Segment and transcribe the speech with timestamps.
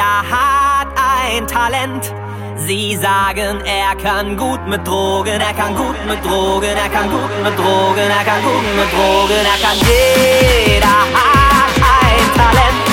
[0.00, 2.10] Jeder hat ein Talent.
[2.56, 7.30] Sie sagen, er kann gut mit Drogen, er kann gut mit Drogen, er kann gut
[7.44, 12.86] mit Drogen, er kann gut mit Drogen, er kann jeder hat ein Talent.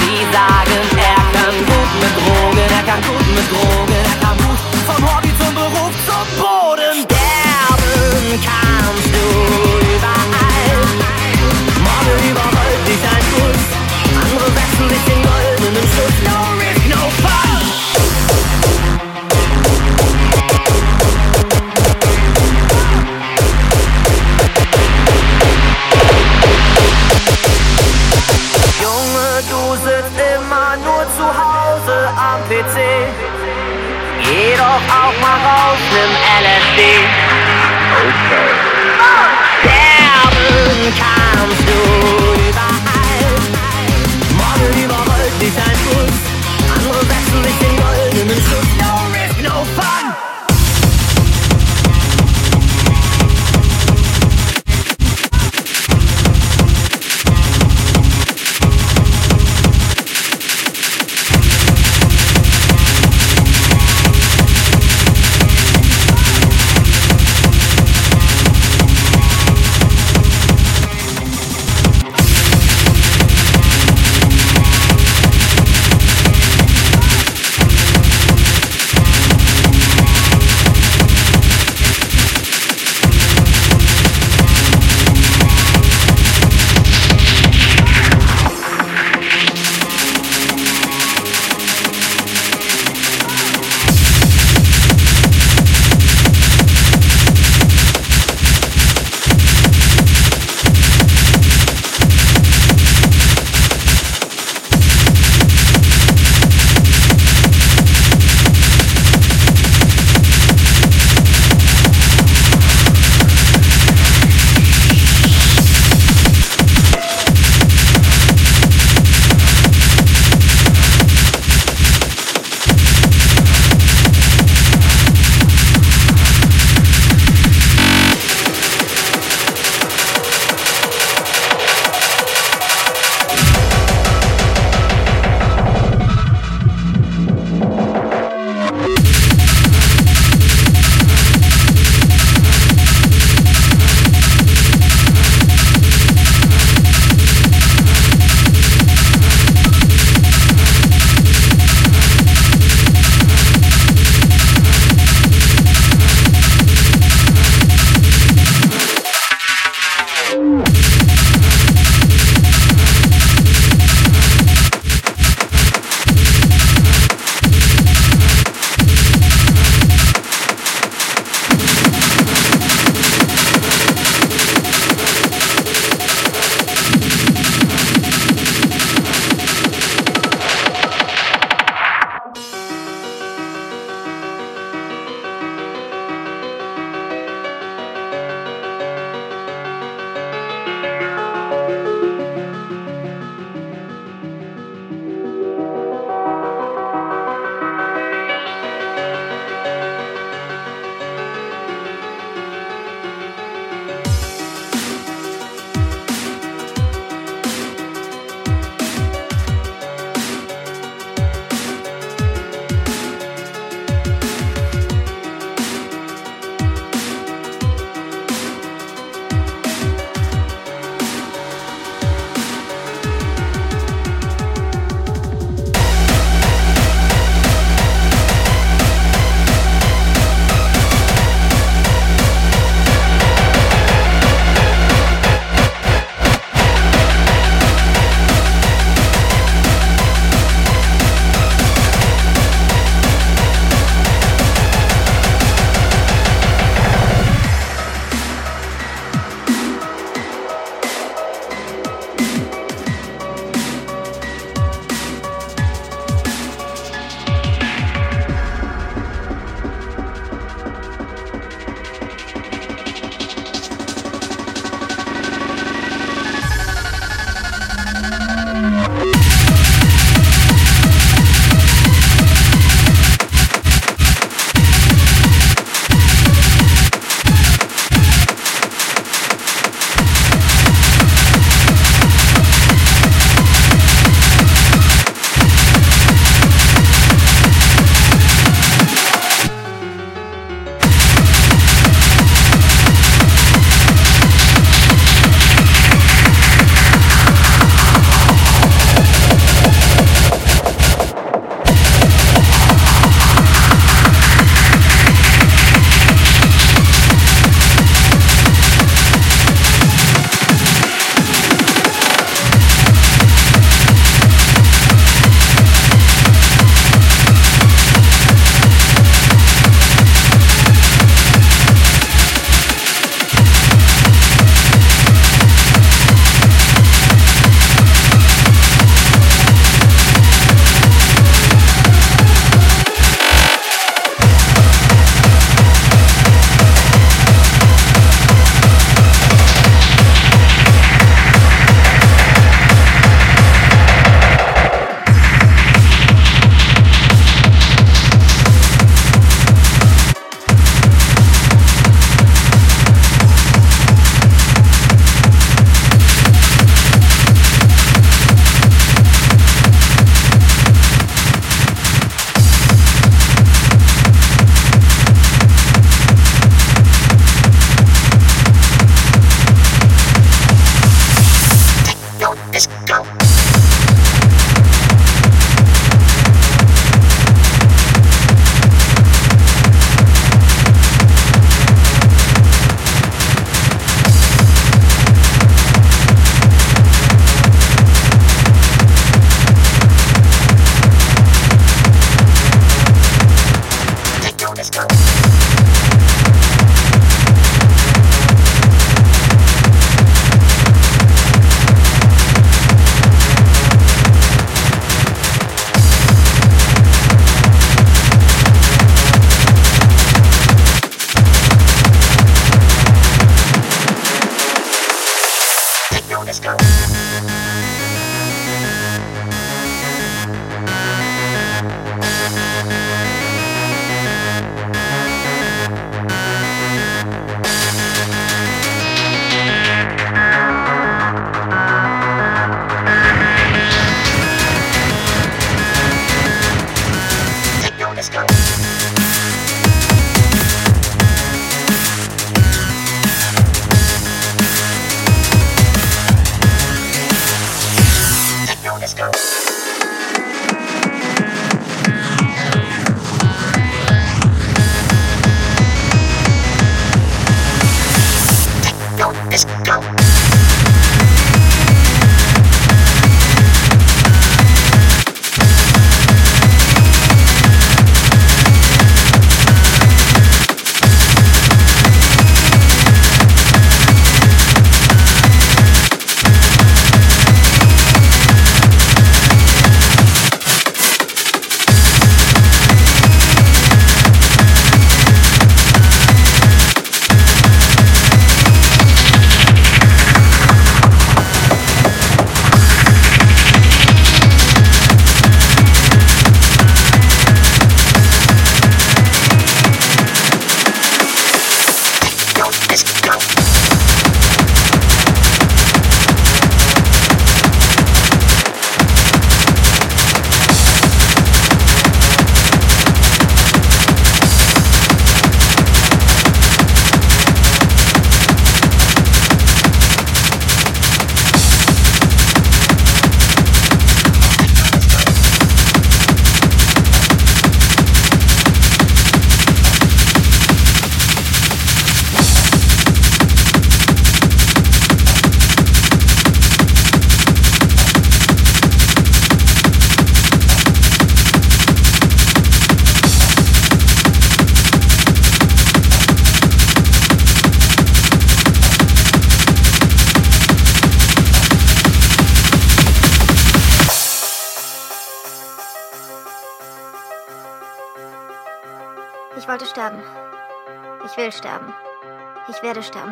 [0.00, 4.60] Sie sagen, er kann gut mit Drogen, er kann gut mit Drogen, er kann gut
[4.84, 7.08] vom Hobby zum Beruf zum Boden.
[7.08, 9.26] Sterben kannst du
[9.96, 10.76] überall.
[11.88, 13.64] Morgen überrollt dich ein Puls,
[14.20, 15.53] andere setzen sich den goldenen
[32.48, 32.76] PC.
[34.22, 37.23] Geh doch auch mal raus, nimm LSD.
[45.54, 46.16] Überrollt dich ein Bus.
[46.76, 48.83] Andere setzen sich den goldenen Schuss.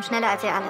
[0.03, 0.69] Schneller als ihr alle.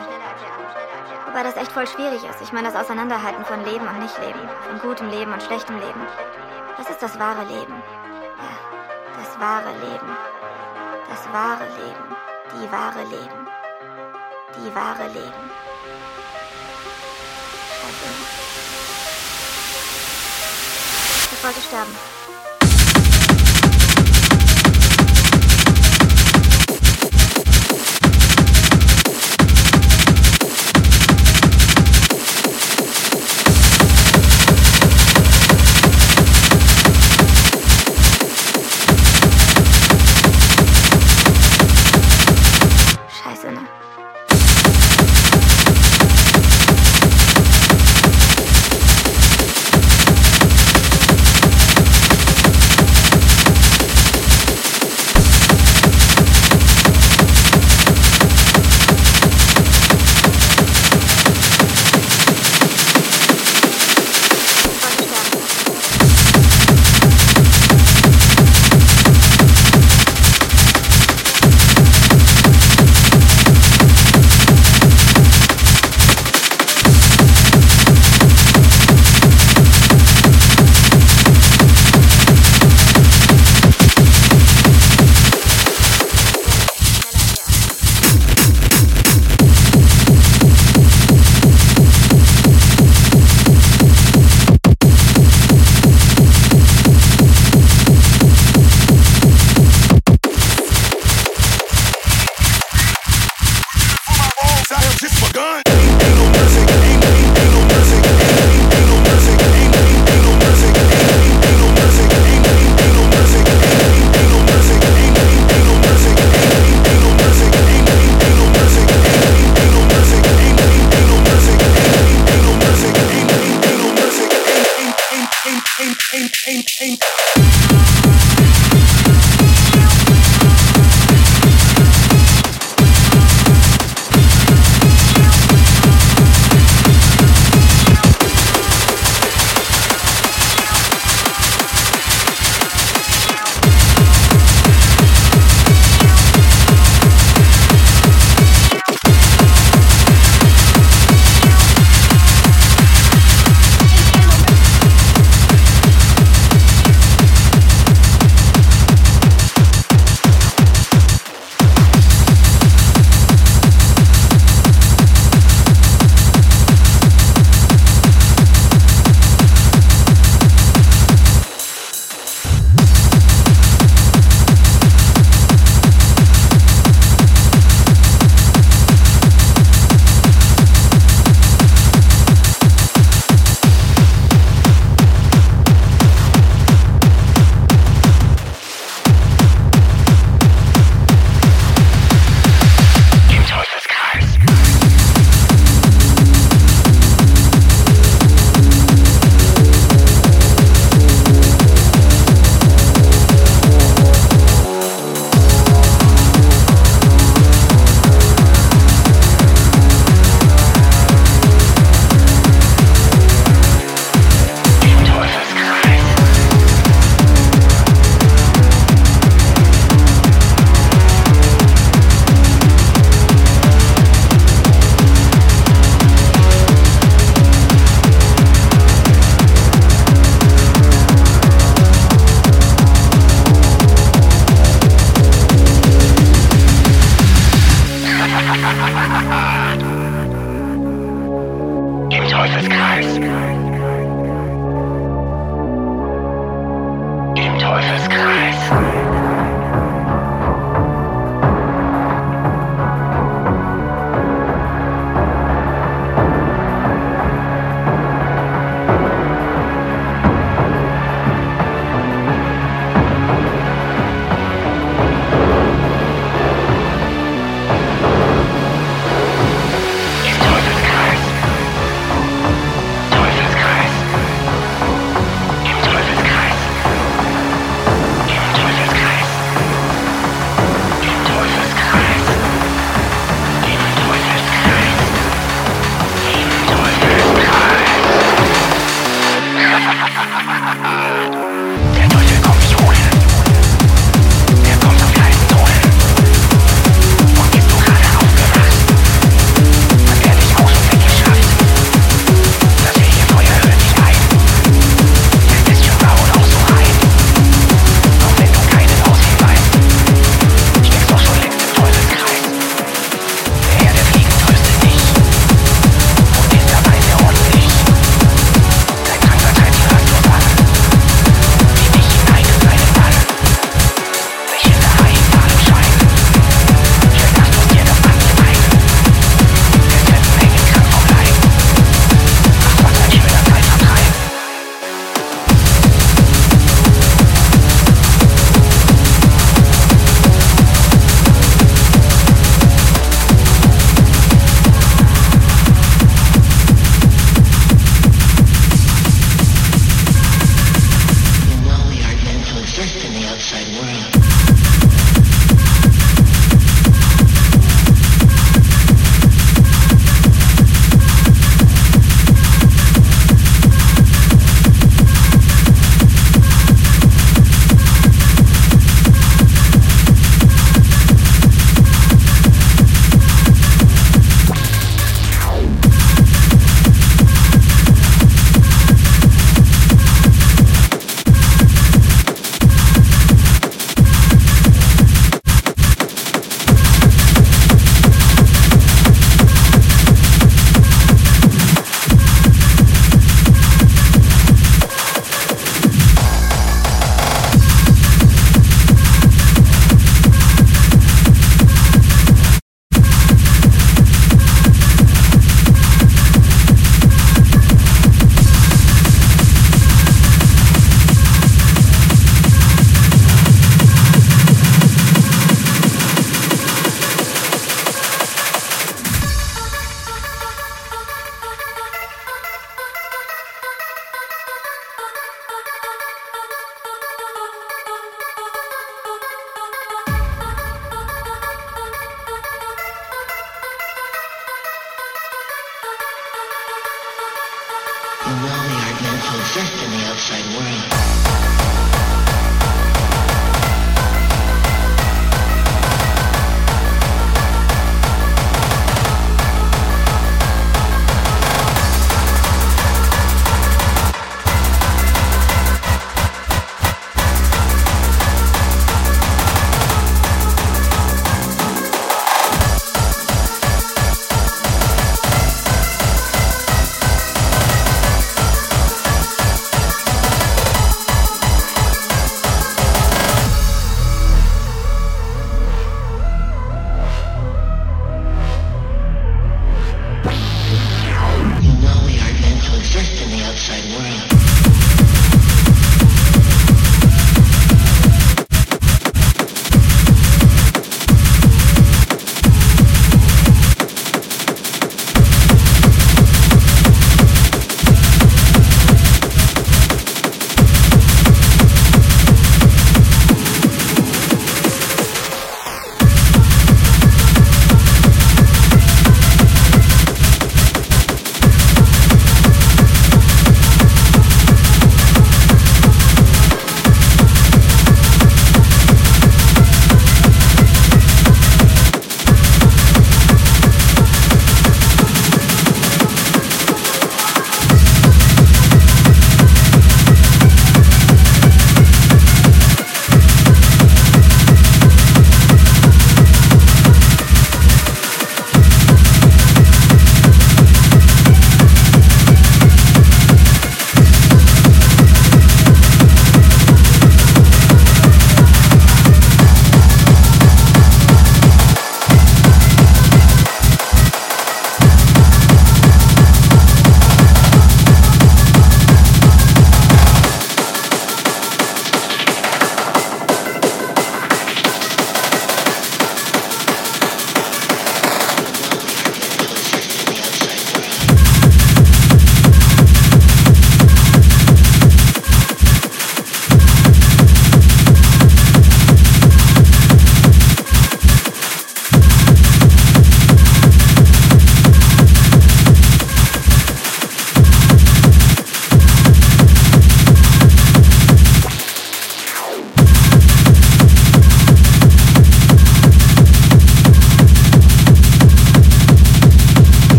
[1.25, 2.41] Wobei das echt voll schwierig ist.
[2.41, 6.01] Ich meine das Auseinanderhalten von Leben und Nicht-Leben, von gutem Leben und schlechtem Leben.
[6.77, 7.73] Das ist das wahre Leben.
[8.37, 10.17] Ja, das wahre Leben.
[11.09, 12.15] Das wahre Leben.
[12.53, 13.47] Die wahre Leben.
[14.55, 15.51] Die wahre Leben.
[21.31, 22.32] Ich wollte sterben.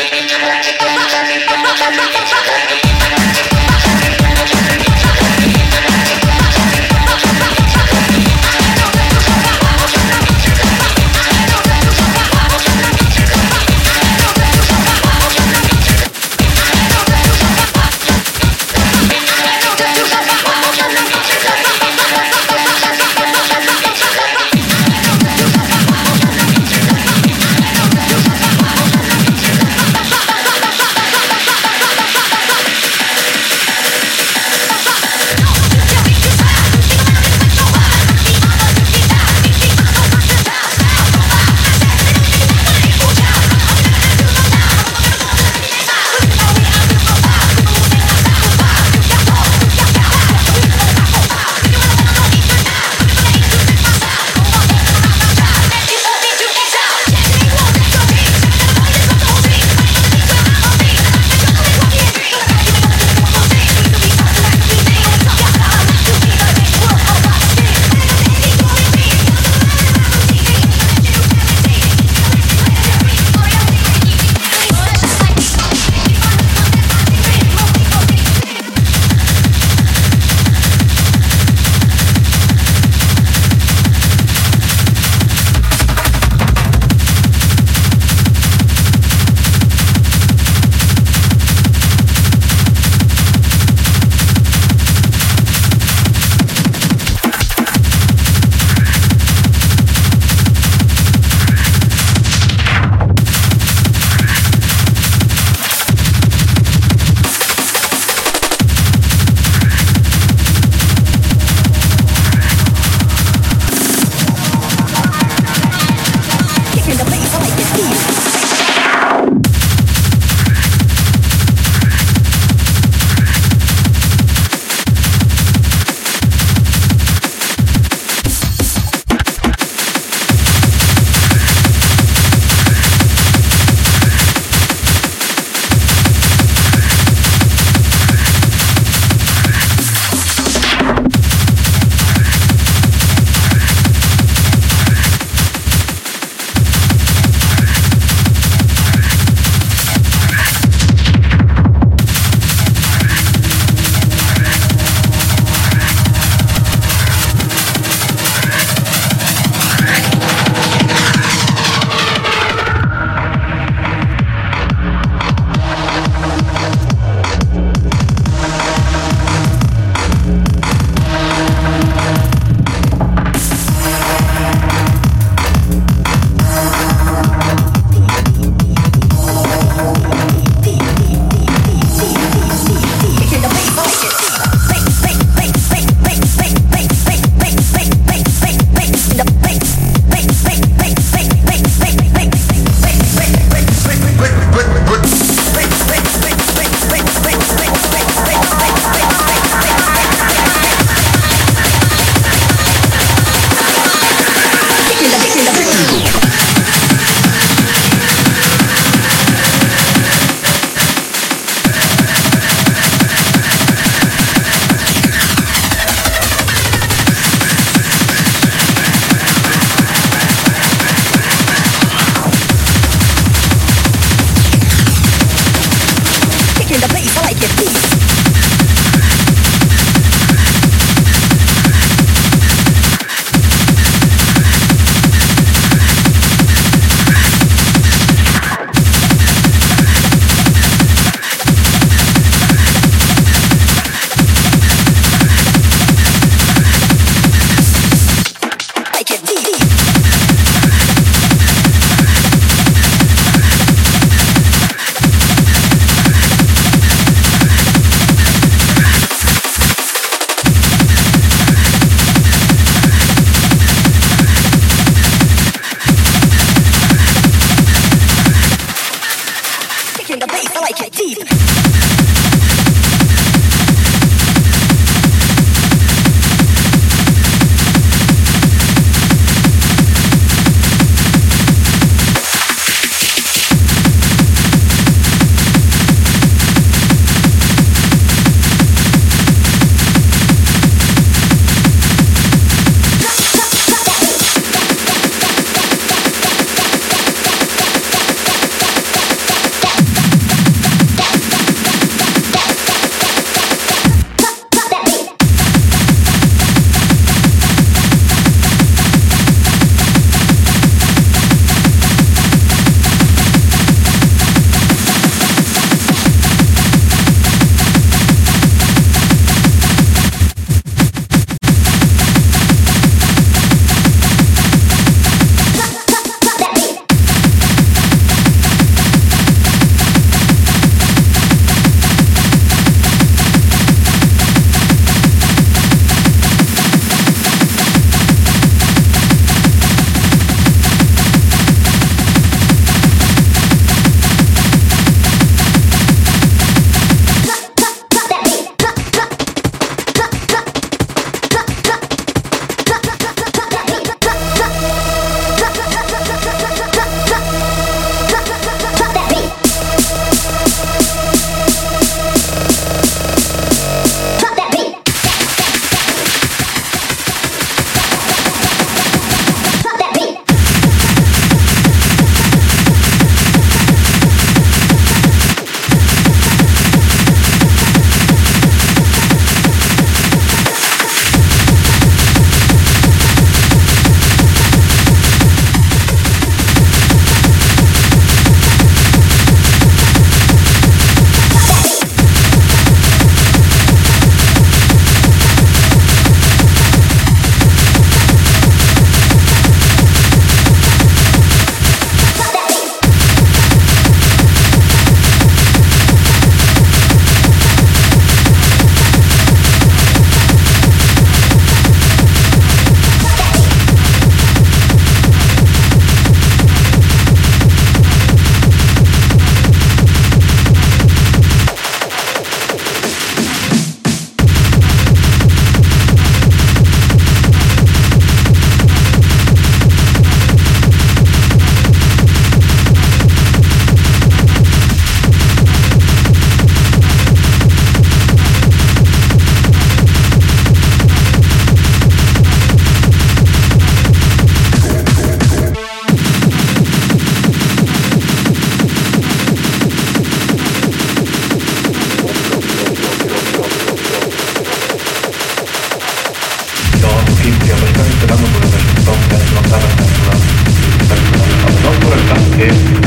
[0.00, 0.32] Thank
[4.72, 4.77] you.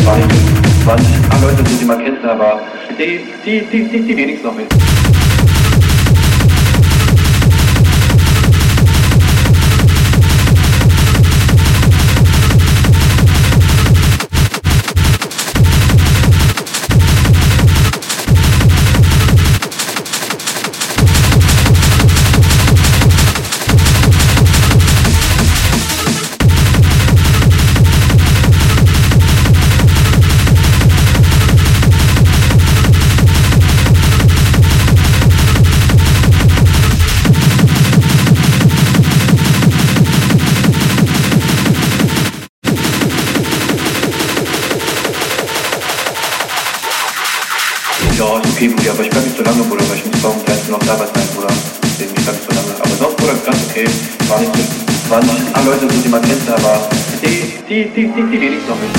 [0.03, 2.61] 20, 20, ein paar Leute sind, die man kennt, aber
[2.97, 4.67] die, die, die, die, die wenigsten noch mit.
[57.95, 58.95] Die, die, die, die wenigsten noch nicht.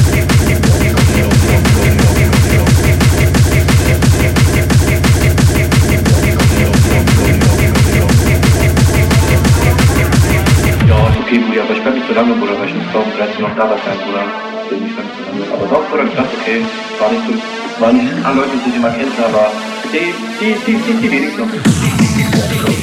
[11.22, 13.56] Okay, Bruder, aber ich bleib nicht so lange, Bruder, weil ich muss morgen vielleicht noch
[13.56, 14.24] dabei sein, Bruder.
[14.64, 15.44] Ich bleib nicht so lange.
[15.54, 16.60] Aber sonst, Bruder, ist ganz okay.
[17.00, 19.50] War nicht so, waren nicht alle Leute, die man kennt, aber
[19.92, 22.81] die, die, die, die, die wenigsten noch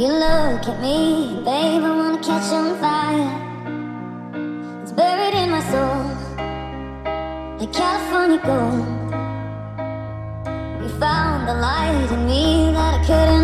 [0.00, 3.32] You look at me, babe, I wanna catch on fire.
[4.80, 6.04] It's buried in my soul,
[7.58, 8.86] like California gold.
[10.80, 13.39] You found the light in me that I couldn't.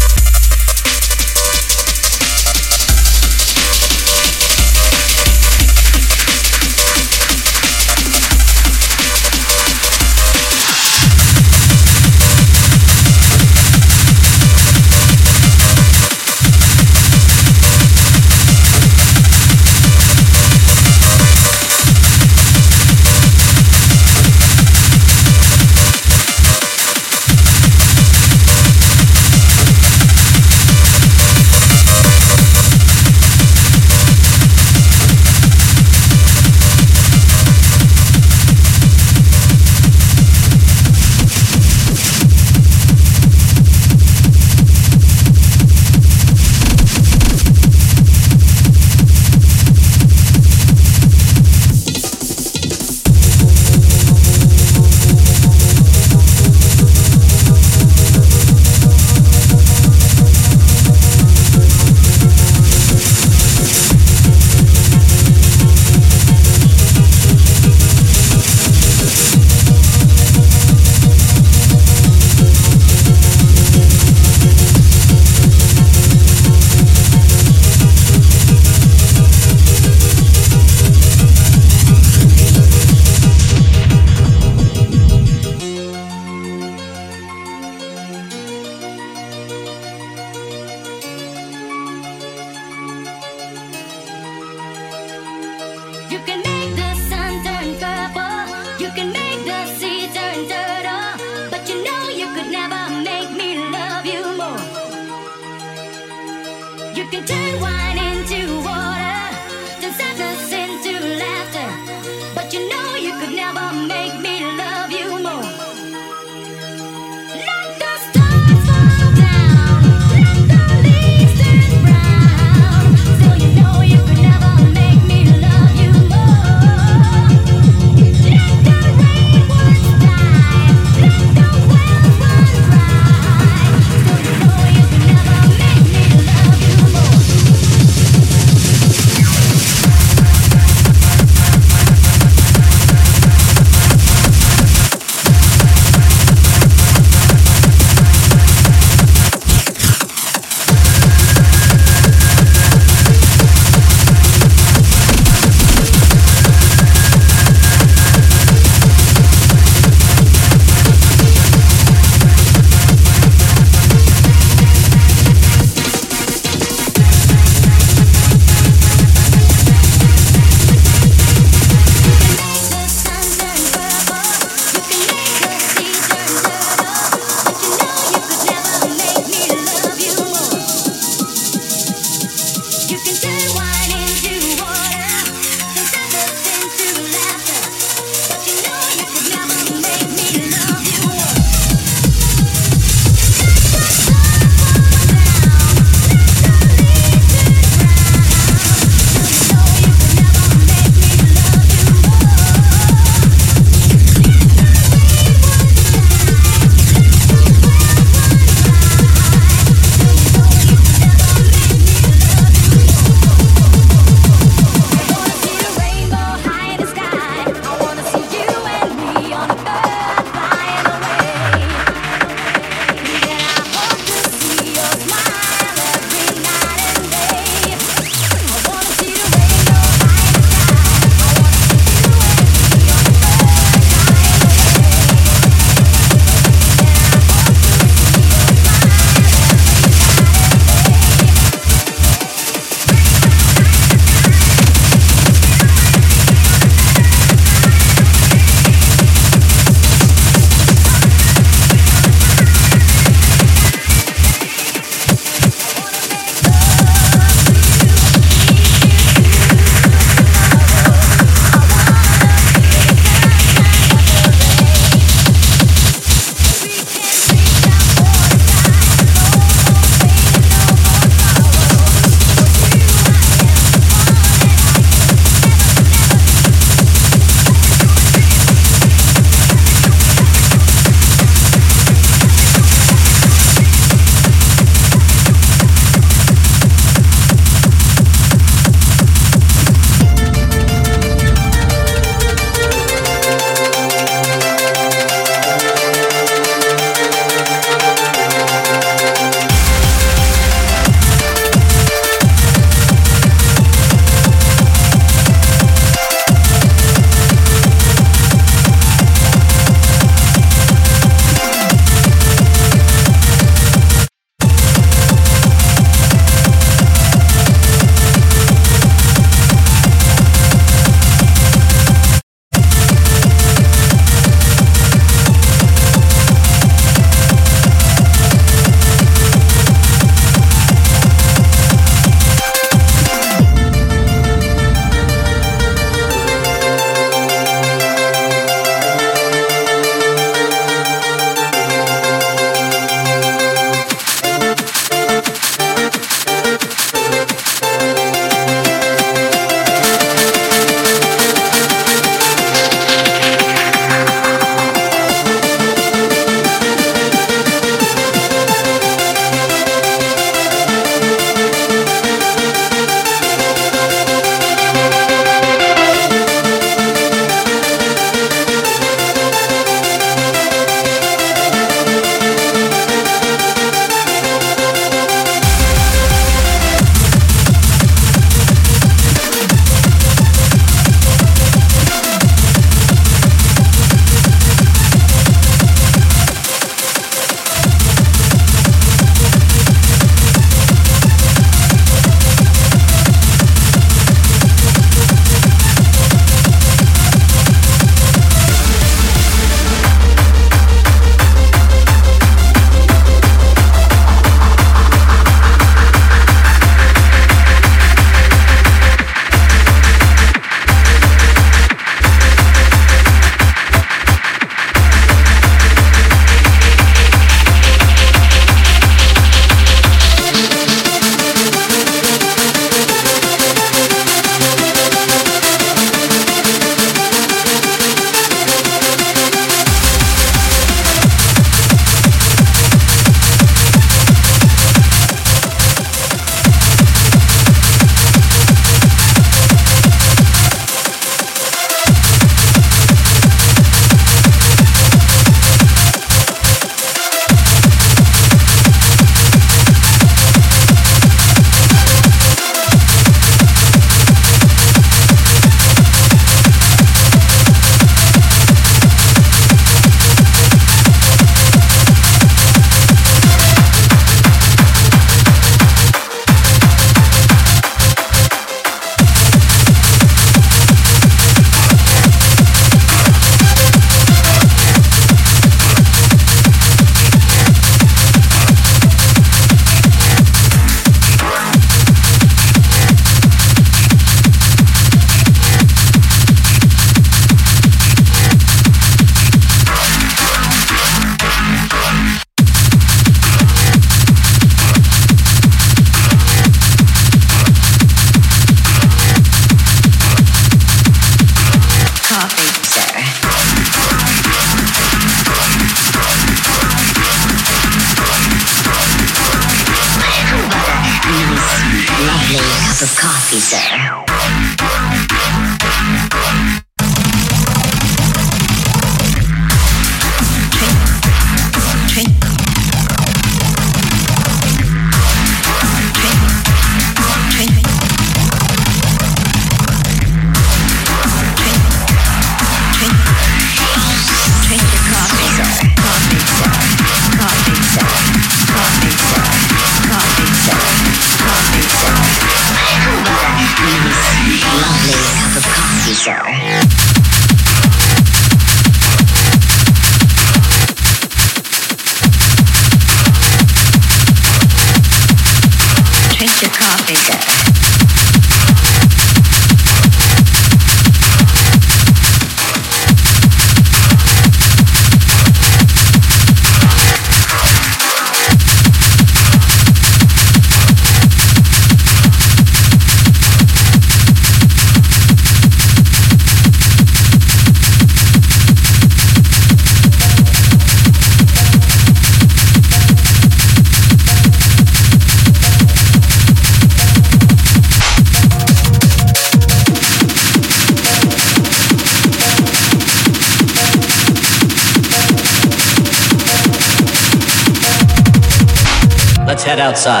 [599.71, 600.00] Outside.